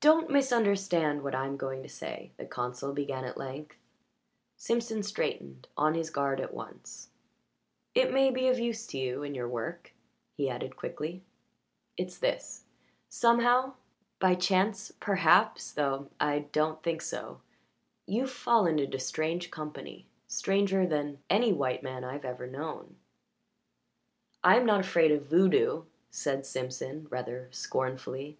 "Don't 0.00 0.30
misunderstand 0.30 1.22
what 1.22 1.34
I'm 1.34 1.58
going 1.58 1.82
to 1.82 1.88
say," 1.90 2.30
the 2.38 2.46
consul 2.46 2.94
began 2.94 3.26
at 3.26 3.36
length. 3.36 3.76
Simpson 4.56 5.02
straightened, 5.02 5.68
on 5.76 5.92
his 5.92 6.08
guard 6.08 6.40
at 6.40 6.54
once. 6.54 7.10
"It 7.94 8.10
may 8.10 8.30
be 8.30 8.48
of 8.48 8.58
use 8.58 8.86
to 8.86 8.98
you 8.98 9.22
in 9.22 9.34
your 9.34 9.46
work," 9.46 9.92
he 10.32 10.48
added 10.48 10.78
quickly. 10.78 11.20
"It's 11.98 12.16
this. 12.16 12.64
Somehow 13.10 13.74
by 14.18 14.34
chance 14.34 14.92
perhaps, 14.98 15.72
though 15.74 16.08
I 16.18 16.46
don't 16.50 16.82
think 16.82 17.02
so 17.02 17.42
you've 18.06 18.30
fallen 18.30 18.78
into 18.78 18.98
strange 18.98 19.50
company 19.50 20.06
stranger 20.26 20.86
than 20.86 21.18
any 21.28 21.52
white 21.52 21.82
man 21.82 22.02
I've 22.02 22.24
ever 22.24 22.46
known." 22.46 22.96
"I 24.42 24.56
am 24.56 24.64
not 24.64 24.80
afraid 24.80 25.12
of 25.12 25.26
voodoo," 25.26 25.84
said 26.10 26.46
Simpson 26.46 27.08
rather 27.10 27.48
scornfully. 27.52 28.38